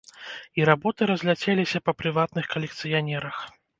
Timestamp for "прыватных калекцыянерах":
1.99-3.37